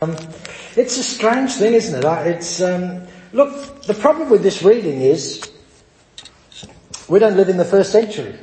[0.00, 0.16] Um,
[0.76, 2.26] it's a strange thing, isn't it?
[2.28, 3.02] It's um,
[3.32, 3.82] look.
[3.82, 5.42] The problem with this reading is
[7.08, 8.38] we don't live in the first century.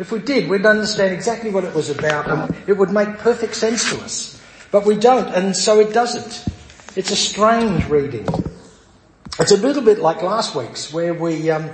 [0.00, 3.54] If we did, we'd understand exactly what it was about, and it would make perfect
[3.54, 4.42] sense to us.
[4.72, 6.44] But we don't, and so it doesn't.
[6.96, 8.26] It's a strange reading.
[9.38, 11.70] It's a little bit like last week's, where we um,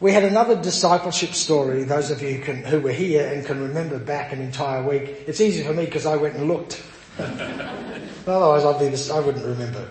[0.00, 1.84] we had another discipleship story.
[1.84, 5.40] Those of you can, who were here and can remember back an entire week, it's
[5.40, 6.82] easy for me because I went and looked
[7.18, 9.88] Otherwise, I'd be this, I wouldn't remember.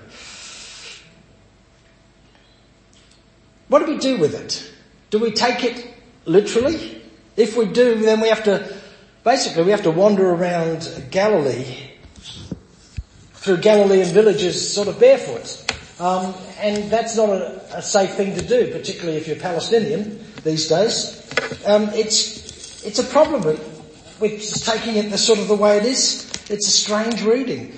[3.67, 4.71] What do we do with it?
[5.09, 5.93] Do we take it
[6.25, 7.01] literally?
[7.35, 8.75] If we do, then we have to,
[9.23, 11.91] basically we have to wander around Galilee,
[13.45, 15.61] through Galilean villages sort of barefoot.
[15.99, 20.67] Um, and that's not a, a, safe thing to do, particularly if you're Palestinian these
[20.67, 21.21] days.
[21.65, 25.85] Um, it's, it's a problem with, with taking it the sort of the way it
[25.85, 26.24] is.
[26.49, 27.77] It's a strange reading.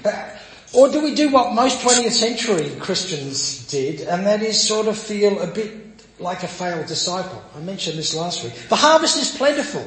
[0.73, 4.97] Or do we do what most 20th century Christians did, and that is sort of
[4.97, 7.41] feel a bit like a failed disciple?
[7.55, 8.53] I mentioned this last week.
[8.67, 9.85] The harvest is plentiful,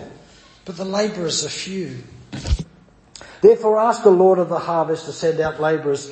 [0.64, 1.98] but the labourers are few.
[3.42, 6.10] Therefore ask the Lord of the harvest to send out labourers.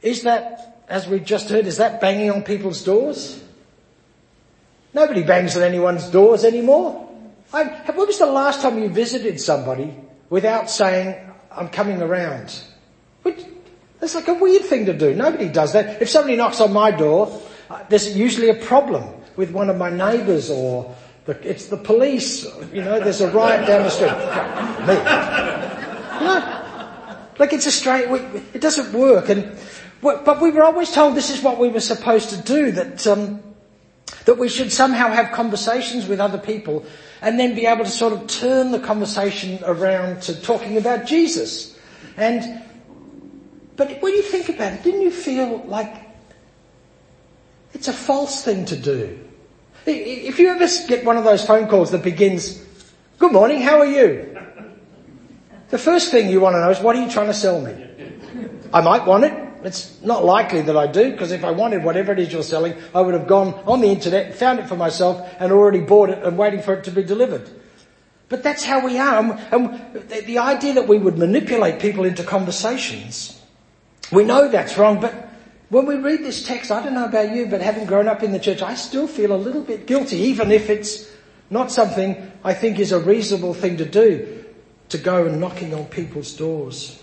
[0.00, 3.42] Is that, as we've just heard, is that banging on people's doors?
[4.92, 7.08] Nobody bangs on anyone's doors anymore.
[7.52, 9.94] I, when was the last time you visited somebody
[10.30, 11.16] without saying,
[11.56, 12.60] I'm coming around.
[13.22, 13.44] Which,
[14.00, 15.14] that's like a weird thing to do.
[15.14, 16.02] Nobody does that.
[16.02, 19.04] If somebody knocks on my door, uh, there's usually a problem
[19.36, 22.44] with one of my neighbours or the, it's the police.
[22.72, 24.12] You know, there's a riot down the street.
[24.86, 24.94] Me.
[26.24, 26.60] Know,
[27.38, 28.08] like it's a straight,
[28.52, 29.28] it doesn't work.
[29.28, 29.56] And,
[30.00, 33.42] but we were always told this is what we were supposed to do, that, um,
[34.24, 36.84] that we should somehow have conversations with other people
[37.20, 41.78] and then be able to sort of turn the conversation around to talking about Jesus.
[42.16, 42.62] And,
[43.76, 45.94] but when you think about it, didn't you feel like
[47.72, 49.18] it's a false thing to do?
[49.86, 52.64] If you ever get one of those phone calls that begins,
[53.18, 54.38] good morning, how are you?
[55.68, 57.74] The first thing you want to know is, what are you trying to sell me?
[58.72, 59.43] I might want it.
[59.64, 62.74] It's not likely that I do, because if I wanted whatever it is you're selling,
[62.94, 66.10] I would have gone on the internet, and found it for myself, and already bought
[66.10, 67.48] it and waiting for it to be delivered.
[68.28, 69.18] But that's how we are.
[69.50, 73.40] And the idea that we would manipulate people into conversations,
[74.12, 75.30] we know that's wrong, but
[75.70, 78.32] when we read this text, I don't know about you, but having grown up in
[78.32, 81.10] the church, I still feel a little bit guilty, even if it's
[81.48, 84.44] not something I think is a reasonable thing to do,
[84.90, 87.02] to go and knocking on people's doors.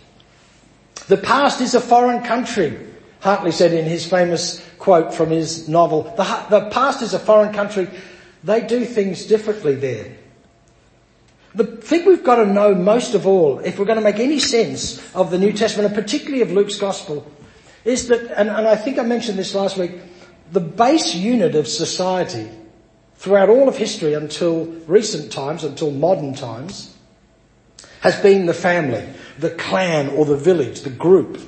[1.08, 2.78] The past is a foreign country,
[3.20, 6.04] Hartley said in his famous quote from his novel.
[6.16, 7.88] The, the past is a foreign country.
[8.44, 10.18] They do things differently there.
[11.54, 14.40] The thing we've got to know most of all, if we're going to make any
[14.40, 17.30] sense of the New Testament, and particularly of Luke's Gospel,
[17.84, 19.92] is that, and, and I think I mentioned this last week,
[20.52, 22.50] the base unit of society
[23.16, 26.96] throughout all of history until recent times, until modern times,
[28.00, 29.06] has been the family
[29.42, 31.42] the clan or the village, the group.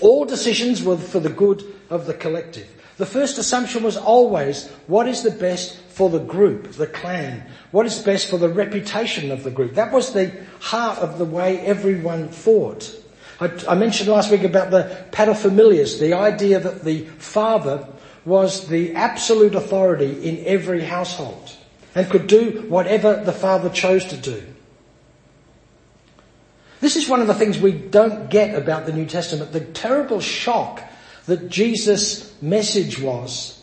[0.00, 2.68] All decisions were for the good of the collective.
[2.98, 7.42] The first assumption was always what is the best for the group, the clan?
[7.70, 9.74] What is best for the reputation of the group?
[9.74, 12.94] That was the heart of the way everyone thought.
[13.40, 17.86] I, I mentioned last week about the paterfamilias, the idea that the father
[18.26, 21.56] was the absolute authority in every household
[21.94, 24.42] and could do whatever the father chose to do.
[26.80, 30.20] This is one of the things we don't get about the New Testament, the terrible
[30.20, 30.82] shock
[31.26, 33.62] that Jesus' message was.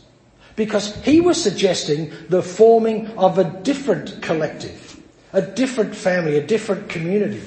[0.55, 4.99] Because he was suggesting the forming of a different collective,
[5.33, 7.41] a different family, a different community.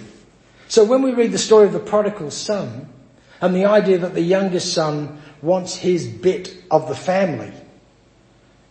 [0.69, 2.89] So when we read the story of the prodigal son,
[3.41, 7.53] and the idea that the youngest son wants his bit of the family,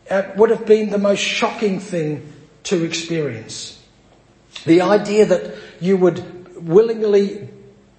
[0.09, 2.31] it would have been the most shocking thing
[2.63, 3.81] to experience.
[4.65, 7.49] The idea that you would willingly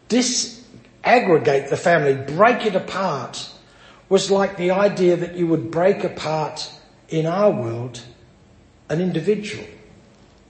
[0.09, 3.51] disaggregate the family, break it apart,
[4.09, 6.71] was like the idea that you would break apart
[7.09, 8.03] in our world
[8.89, 9.65] an individual.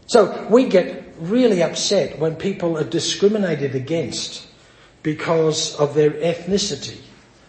[0.06, 4.46] So we get really upset when people are discriminated against
[5.02, 6.98] because of their ethnicity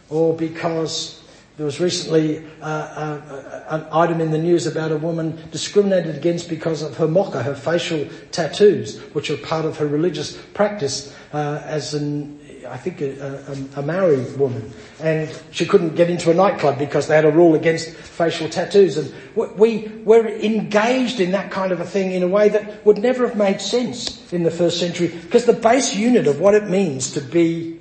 [0.09, 1.20] or because
[1.57, 6.49] there was recently uh, uh, an item in the news about a woman discriminated against
[6.49, 11.61] because of her moko, her facial tattoos, which are part of her religious practice uh,
[11.65, 13.43] as an I think, a,
[13.75, 17.31] a, a Maori woman, and she couldn't get into a nightclub because they had a
[17.31, 18.97] rule against facial tattoos.
[18.97, 19.13] And
[19.57, 23.27] we were engaged in that kind of a thing in a way that would never
[23.27, 27.11] have made sense in the first century, because the base unit of what it means
[27.11, 27.79] to be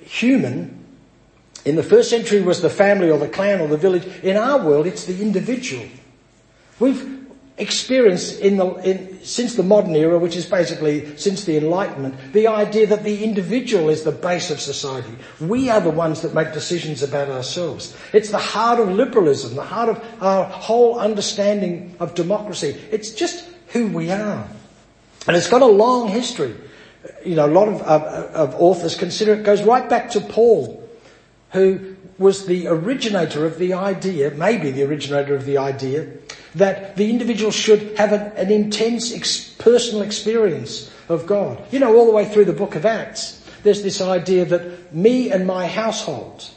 [0.00, 0.75] human
[1.66, 4.06] in the first century was the family or the clan or the village.
[4.22, 5.84] In our world, it's the individual.
[6.78, 7.26] We've
[7.58, 12.46] experienced in the, in, since the modern era, which is basically since the Enlightenment, the
[12.46, 15.10] idea that the individual is the base of society.
[15.40, 17.96] We are the ones that make decisions about ourselves.
[18.12, 22.80] It's the heart of liberalism, the heart of our whole understanding of democracy.
[22.92, 24.46] It's just who we are.
[25.26, 26.54] And it's got a long history.
[27.24, 30.85] You know, a lot of, of, of authors consider it goes right back to Paul,
[31.52, 36.08] who was the originator of the idea, maybe the originator of the idea,
[36.54, 41.62] that the individual should have an, an intense ex- personal experience of God.
[41.70, 45.30] You know, all the way through the book of Acts, there's this idea that me
[45.30, 46.48] and my household,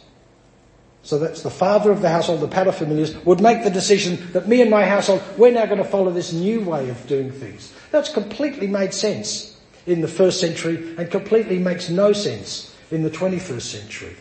[1.04, 4.62] so that's the father of the household, the paterfamilias, would make the decision that me
[4.62, 7.74] and my household, we're now going to follow this new way of doing things.
[7.92, 13.10] That's completely made sense in the first century and completely makes no sense in the
[13.10, 14.16] 21st century.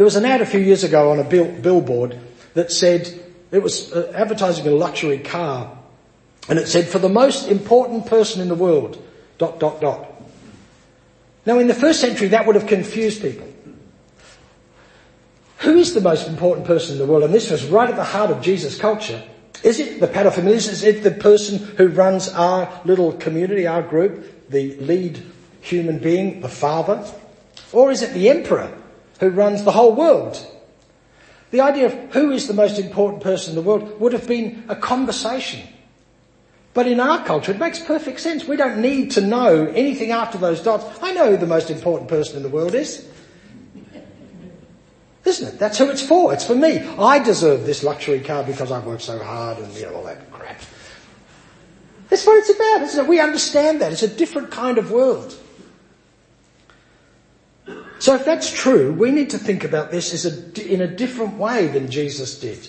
[0.00, 2.18] There was an ad a few years ago on a bill, billboard
[2.54, 3.06] that said,
[3.50, 5.76] it was uh, advertising a luxury car,
[6.48, 8.96] and it said, for the most important person in the world,
[9.36, 10.10] dot, dot, dot.
[11.44, 13.46] Now in the first century that would have confused people.
[15.58, 17.24] Who is the most important person in the world?
[17.24, 19.22] And this was right at the heart of Jesus' culture.
[19.62, 20.70] Is it the paterfamilias?
[20.70, 25.22] Is it the person who runs our little community, our group, the lead
[25.60, 27.04] human being, the father?
[27.70, 28.74] Or is it the emperor
[29.20, 30.44] who runs the whole world?
[31.50, 34.64] The idea of who is the most important person in the world would have been
[34.68, 35.60] a conversation.
[36.72, 38.46] But in our culture, it makes perfect sense.
[38.46, 40.84] We don't need to know anything after those dots.
[41.02, 43.08] I know who the most important person in the world is.
[45.24, 45.58] Isn't it?
[45.58, 46.32] That's who it's for.
[46.32, 46.78] It's for me.
[46.78, 50.30] I deserve this luxury car because I've worked so hard and you know, all that
[50.30, 50.60] crap.
[52.08, 53.08] That's what it's about, isn't it?
[53.08, 53.92] We understand that.
[53.92, 55.36] It's a different kind of world.
[58.00, 61.66] So if that's true, we need to think about this a, in a different way
[61.66, 62.66] than Jesus did.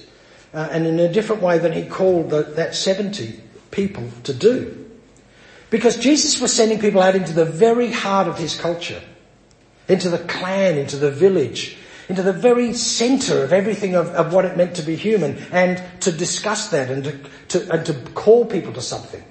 [0.53, 3.39] Uh, and in a different way than he called the, that 70
[3.71, 4.89] people to do.
[5.69, 9.01] Because Jesus was sending people out into the very heart of his culture.
[9.87, 11.77] Into the clan, into the village,
[12.09, 15.81] into the very centre of everything of, of, what it meant to be human and
[16.01, 19.23] to discuss that and to, to, and to call people to something.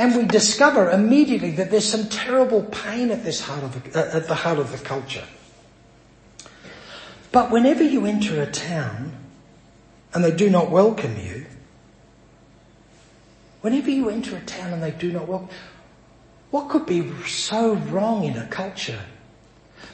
[0.00, 4.16] And we discover immediately that there's some terrible pain at this heart of the, uh,
[4.16, 5.26] at the heart of the culture.
[7.32, 9.12] But whenever you enter a town
[10.14, 11.44] and they do not welcome you,
[13.60, 15.50] whenever you enter a town and they do not welcome,
[16.50, 19.04] what could be so wrong in a culture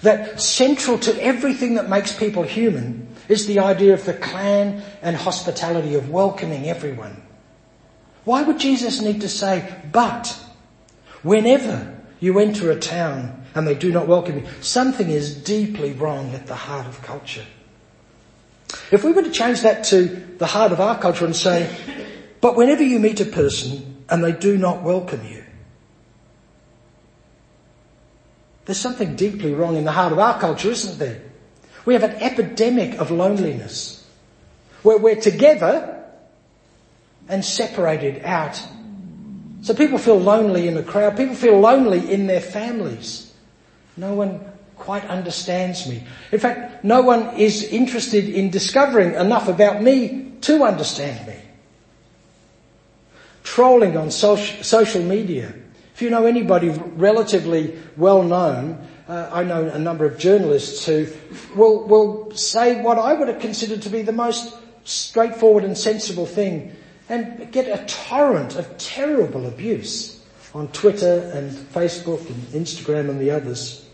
[0.03, 5.17] that central to everything that makes people human is the idea of the clan and
[5.17, 7.26] hospitality of welcoming everyone?
[8.27, 10.37] Why would Jesus need to say, but
[11.23, 16.35] whenever you enter a town and they do not welcome you, something is deeply wrong
[16.35, 17.47] at the heart of culture.
[18.91, 20.07] If we were to change that to
[20.39, 21.73] the heart of our culture and say,
[22.41, 25.45] but whenever you meet a person and they do not welcome you,
[28.65, 31.23] there's something deeply wrong in the heart of our culture, isn't there?
[31.85, 34.05] We have an epidemic of loneliness
[34.83, 35.96] where we're together
[37.29, 38.61] and separated out.
[39.63, 41.17] So people feel lonely in the crowd.
[41.17, 43.33] People feel lonely in their families.
[43.97, 44.41] No one
[44.77, 46.05] quite understands me.
[46.31, 51.35] In fact, no one is interested in discovering enough about me to understand me.
[53.43, 55.53] Trolling on social media.
[55.95, 61.07] If you know anybody relatively well known, uh, I know a number of journalists who
[61.55, 66.27] will, will say what I would have considered to be the most straightforward and sensible
[66.27, 66.77] thing
[67.09, 73.31] and get a torrent of terrible abuse on Twitter and Facebook and Instagram and the
[73.31, 73.87] others.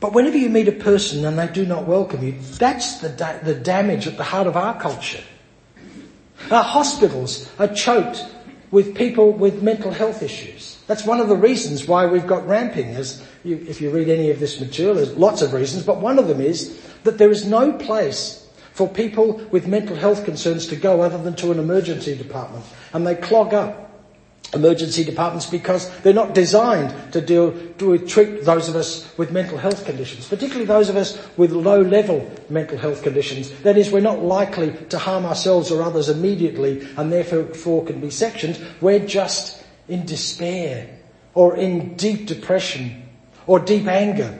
[0.00, 3.38] But whenever you meet a person and they do not welcome you, that's the, da-
[3.38, 5.22] the damage at the heart of our culture.
[6.50, 8.24] Our hospitals are choked
[8.72, 10.82] with people with mental health issues.
[10.88, 12.88] That's one of the reasons why we've got ramping.
[12.96, 16.18] As you, if you read any of this material, there's lots of reasons, but one
[16.18, 18.41] of them is that there is no place
[18.72, 22.64] for people with mental health concerns to go other than to an emergency department.
[22.92, 23.82] And they clog up
[24.54, 29.56] emergency departments because they're not designed to deal to treat those of us with mental
[29.56, 33.50] health conditions, particularly those of us with low level mental health conditions.
[33.62, 38.10] That is, we're not likely to harm ourselves or others immediately and therefore can be
[38.10, 38.60] sectioned.
[38.80, 40.98] We're just in despair
[41.34, 43.08] or in deep depression
[43.46, 44.38] or deep anger.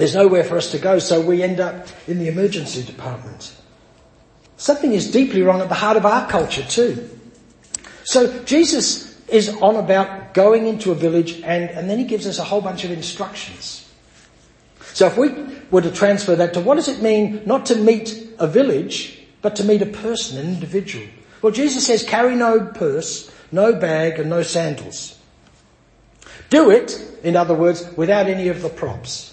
[0.00, 3.54] There's nowhere for us to go, so we end up in the emergency department.
[4.56, 7.06] Something is deeply wrong at the heart of our culture too.
[8.04, 12.38] So Jesus is on about going into a village and, and then he gives us
[12.38, 13.92] a whole bunch of instructions.
[14.94, 15.34] So if we
[15.70, 19.54] were to transfer that to what does it mean not to meet a village, but
[19.56, 21.06] to meet a person, an individual?
[21.42, 25.18] Well, Jesus says carry no purse, no bag and no sandals.
[26.48, 29.29] Do it, in other words, without any of the props.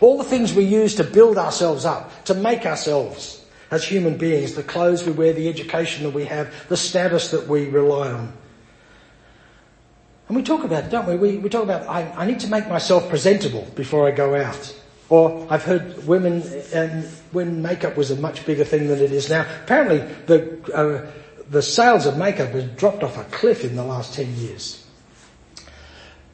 [0.00, 4.54] All the things we use to build ourselves up, to make ourselves as human beings,
[4.54, 8.32] the clothes we wear, the education that we have, the status that we rely on.
[10.28, 11.16] And we talk about it, don't we?
[11.16, 14.74] We, we talk about, I, I need to make myself presentable before I go out.
[15.08, 16.42] Or I've heard women,
[16.74, 21.10] um, when makeup was a much bigger thing than it is now, apparently the, uh,
[21.48, 24.84] the sales of makeup has dropped off a cliff in the last 10 years.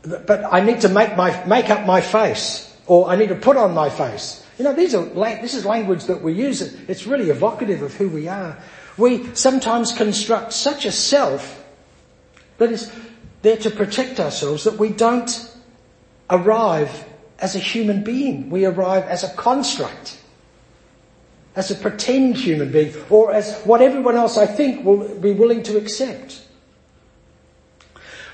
[0.03, 3.57] But I need to make my, make up my face, or I need to put
[3.57, 4.47] on my face.
[4.59, 6.61] You know, these are, this is language that we use.
[6.89, 8.59] It's really evocative of who we are.
[8.99, 11.65] We sometimes construct such a self
[12.59, 12.93] that is
[13.43, 15.51] there to protect ourselves that we don't
[16.31, 17.05] arrive
[17.39, 18.51] as a human being.
[18.51, 20.19] We arrive as a construct.
[21.57, 22.95] As a pretend human being.
[23.11, 26.43] Or as what everyone else I think will be willing to accept.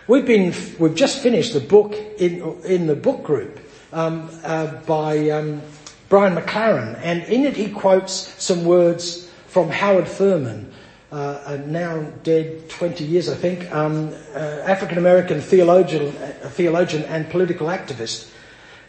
[0.06, 3.57] We've been, we've just finished the book in, in the book group,
[3.92, 5.62] um, uh, by, um,
[6.08, 10.72] Brian McLaren, and in it he quotes some words from Howard Thurman,
[11.10, 17.28] uh, now dead 20 years, I think, um, uh, African American theologian, uh, theologian and
[17.30, 18.30] political activist.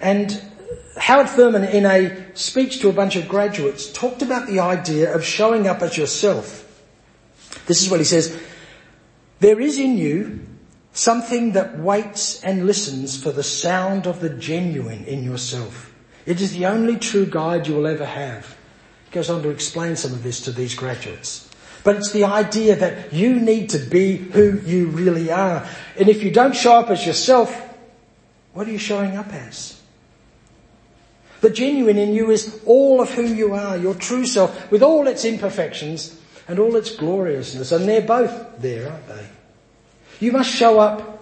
[0.01, 0.41] And
[0.97, 5.23] Howard Thurman, in a speech to a bunch of graduates, talked about the idea of
[5.23, 6.65] showing up as yourself.
[7.67, 8.37] This is what he says.
[9.39, 10.41] There is in you
[10.99, 15.93] something that waits and listens for the sound of the genuine in yourself.
[16.25, 18.57] It is the only true guide you will ever have.
[19.05, 21.49] He goes on to explain some of this to these graduates.
[21.85, 25.65] But it's the idea that you need to be who you really are.
[25.97, 27.49] And if you don't show up as yourself,
[28.53, 29.81] what are you showing up as?
[31.39, 35.07] The genuine in you is all of who you are, your true self, with all
[35.07, 37.71] its imperfections and all its gloriousness.
[37.71, 39.25] And they're both there, aren't they?
[40.19, 41.19] You must show up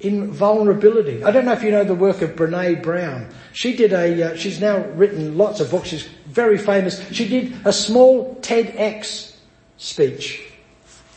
[0.00, 1.22] in vulnerability.
[1.22, 3.28] I don't know if you know the work of Brene Brown.
[3.52, 5.88] She did a, uh, she's now written lots of books.
[5.88, 7.06] She's very famous.
[7.12, 9.36] She did a small TEDx
[9.76, 10.42] speech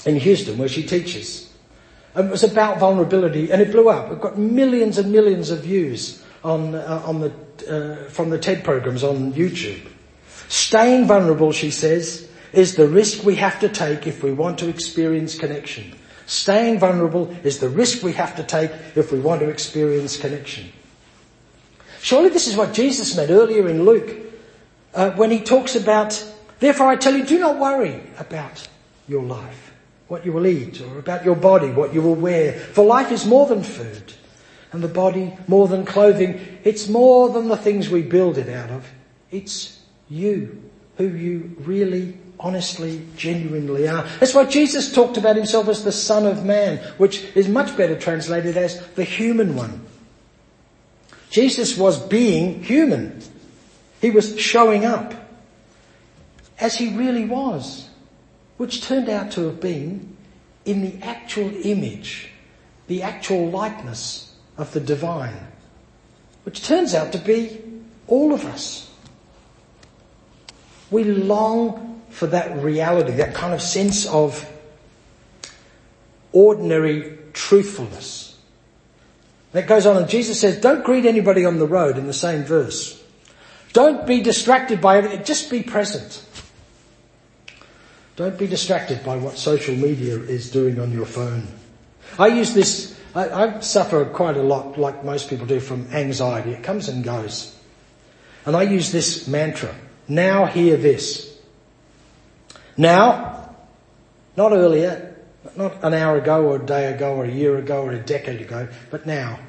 [0.05, 1.49] in Houston where she teaches.
[2.15, 4.11] And it was about vulnerability and it blew up.
[4.11, 7.31] It got millions and millions of views on, uh, on the,
[7.69, 9.87] uh, from the TED programs on YouTube.
[10.49, 14.67] Staying vulnerable, she says, is the risk we have to take if we want to
[14.67, 15.95] experience connection.
[16.25, 20.71] Staying vulnerable is the risk we have to take if we want to experience connection.
[22.01, 24.23] Surely this is what Jesus meant earlier in Luke
[24.93, 26.23] uh, when he talks about,
[26.59, 28.67] therefore I tell you, do not worry about
[29.07, 29.73] your life,
[30.07, 32.53] what you will eat, or about your body, what you will wear.
[32.53, 34.13] For life is more than food,
[34.71, 36.39] and the body more than clothing.
[36.63, 38.89] It's more than the things we build it out of.
[39.31, 44.03] It's you, who you really honestly, genuinely are.
[44.19, 47.97] That's why Jesus talked about himself as the Son of Man, which is much better
[47.97, 49.85] translated as the human one.
[51.29, 53.21] Jesus was being human.
[54.01, 55.13] He was showing up
[56.59, 57.89] as he really was,
[58.57, 60.15] which turned out to have been
[60.65, 62.29] in the actual image,
[62.87, 65.47] the actual likeness of the divine,
[66.43, 67.61] which turns out to be
[68.07, 68.89] all of us.
[70.91, 74.49] We long for that reality, that kind of sense of
[76.31, 78.37] ordinary truthfulness.
[79.51, 82.43] That goes on and Jesus says, don't greet anybody on the road in the same
[82.43, 83.01] verse.
[83.73, 86.23] Don't be distracted by everything, just be present.
[88.15, 91.47] Don't be distracted by what social media is doing on your phone.
[92.19, 96.51] I use this, I, I suffer quite a lot, like most people do, from anxiety.
[96.51, 97.57] It comes and goes.
[98.45, 99.73] And I use this mantra,
[100.07, 101.32] now hear this.
[102.77, 103.55] Now,
[104.35, 105.15] not earlier,
[105.55, 108.41] not an hour ago or a day ago or a year ago or a decade
[108.41, 109.39] ago, but now.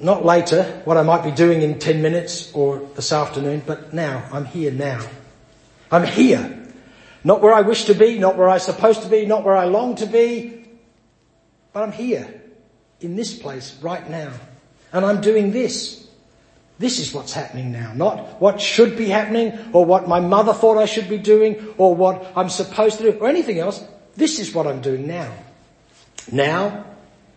[0.00, 4.28] Not later, what I might be doing in 10 minutes or this afternoon, but now.
[4.32, 5.06] I'm here now.
[5.92, 6.58] I'm here.
[7.22, 9.66] Not where I wish to be, not where I'm supposed to be, not where I
[9.66, 10.64] long to be,
[11.72, 12.42] but I'm here
[13.00, 14.32] in this place right now.
[14.92, 16.06] And I'm doing this.
[16.82, 20.78] This is what's happening now, not what should be happening or what my mother thought
[20.78, 23.80] I should be doing or what I'm supposed to do or anything else.
[24.16, 25.32] This is what I'm doing now.
[26.32, 26.84] Now,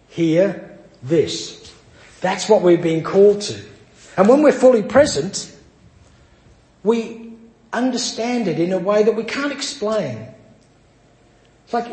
[0.10, 1.72] here, this.
[2.22, 3.64] That's what we're being called to.
[4.18, 5.56] And when we're fully present,
[6.82, 7.38] we
[7.72, 10.28] understand it in a way that we can't explain.
[11.66, 11.86] It's like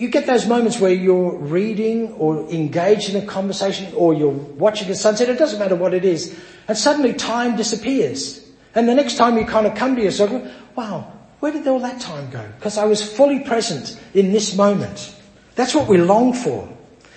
[0.00, 4.88] you get those moments where you're reading or engaged in a conversation or you're watching
[4.88, 6.34] a sunset, it doesn't matter what it is,
[6.68, 8.40] and suddenly time disappears.
[8.74, 10.32] And the next time you kind of come to yourself,
[10.74, 12.42] wow, where did all that time go?
[12.56, 15.14] Because I was fully present in this moment.
[15.54, 16.66] That's what we long for.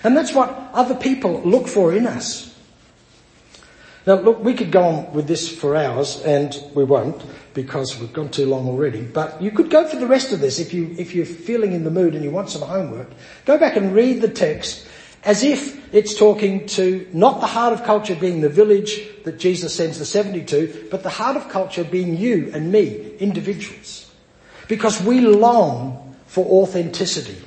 [0.03, 2.52] And that's what other people look for in us.
[4.05, 8.11] Now look, we could go on with this for hours and we won't because we've
[8.11, 10.93] gone too long already, but you could go for the rest of this if you,
[10.97, 13.09] if you're feeling in the mood and you want some homework.
[13.45, 14.87] Go back and read the text
[15.23, 19.73] as if it's talking to not the heart of culture being the village that Jesus
[19.73, 24.11] sends the 70 to, but the heart of culture being you and me, individuals.
[24.67, 27.37] Because we long for authenticity.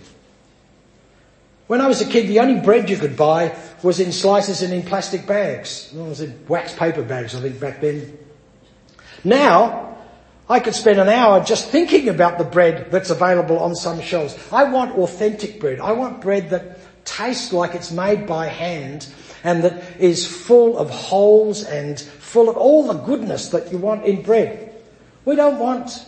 [1.67, 3.49] When I was a kid, the only bread you could buy
[3.87, 5.93] was in slices and in plastic bags.
[5.95, 8.19] It was in wax paper bags, I think, back then.
[9.23, 9.97] Now,
[10.49, 14.37] I could spend an hour just thinking about the bread that's available on some shelves.
[14.52, 15.78] I want authentic bread.
[15.78, 19.07] I want bread that tastes like it's made by hand
[19.45, 24.05] and that is full of holes and full of all the goodness that you want
[24.05, 24.75] in bread.
[25.25, 26.05] We don't want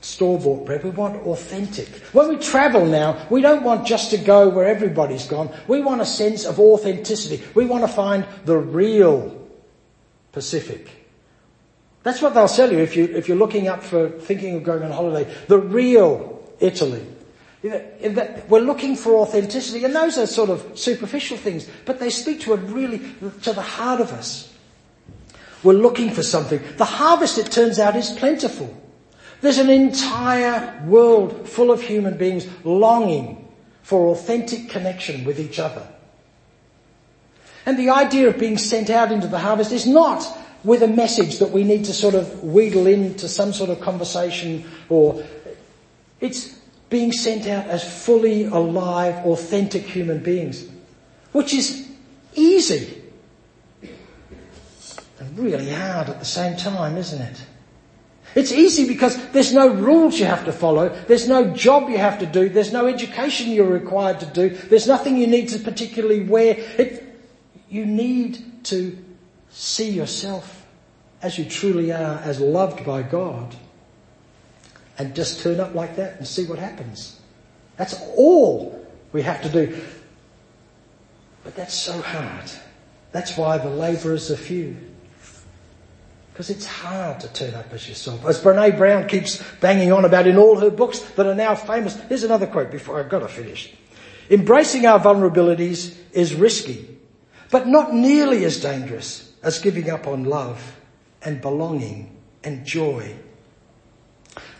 [0.00, 0.84] store-bought bread.
[0.84, 1.88] We want authentic.
[2.12, 5.50] When we travel now, we don't want just to go where everybody's gone.
[5.66, 7.42] We want a sense of authenticity.
[7.54, 9.34] We want to find the real
[10.32, 10.88] Pacific.
[12.04, 14.82] That's what they'll sell you if you if you're looking up for thinking of going
[14.82, 15.28] on holiday.
[15.48, 17.04] The real Italy.
[17.62, 22.52] We're looking for authenticity, and those are sort of superficial things, but they speak to
[22.52, 23.00] a really
[23.42, 24.54] to the heart of us.
[25.64, 26.62] We're looking for something.
[26.76, 28.72] The harvest, it turns out, is plentiful.
[29.40, 33.48] There's an entire world full of human beings longing
[33.82, 35.86] for authentic connection with each other.
[37.64, 40.26] And the idea of being sent out into the harvest is not
[40.64, 44.64] with a message that we need to sort of wheedle into some sort of conversation
[44.88, 45.24] or
[46.20, 46.58] it's
[46.90, 50.66] being sent out as fully alive, authentic human beings,
[51.32, 51.88] which is
[52.34, 53.02] easy
[55.20, 57.42] and really hard at the same time, isn't it?
[58.38, 60.90] It's easy because there's no rules you have to follow.
[61.08, 62.48] There's no job you have to do.
[62.48, 64.50] There's no education you're required to do.
[64.50, 66.54] There's nothing you need to particularly wear.
[66.78, 67.20] It,
[67.68, 68.96] you need to
[69.50, 70.64] see yourself
[71.20, 73.56] as you truly are, as loved by God.
[74.98, 77.18] And just turn up like that and see what happens.
[77.76, 79.82] That's all we have to do.
[81.42, 82.48] But that's so hard.
[83.10, 84.76] That's why the labourers are few.
[86.38, 88.24] Because it's hard to turn up as yourself.
[88.24, 92.00] As Brene Brown keeps banging on about in all her books that are now famous.
[92.02, 93.74] Here's another quote before I've got to finish.
[94.30, 96.96] Embracing our vulnerabilities is risky,
[97.50, 100.76] but not nearly as dangerous as giving up on love
[101.22, 103.16] and belonging and joy.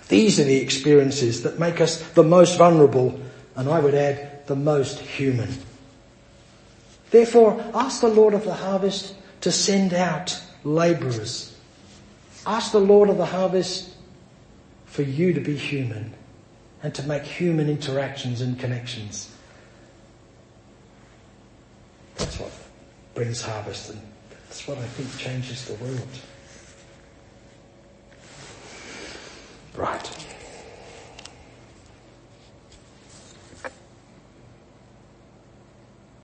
[0.09, 3.21] These are the experiences that make us the most vulnerable
[3.55, 5.57] and I would add the most human.
[7.13, 11.55] Therefore, ask the Lord of the harvest to send out labourers
[12.47, 13.95] Ask the Lord of the harvest
[14.87, 16.15] for you to be human
[16.83, 19.35] and to make human interactions and connections.
[22.17, 22.53] That's what
[23.15, 26.09] brings harvest and that's what I think changes the world.
[29.77, 30.28] Right.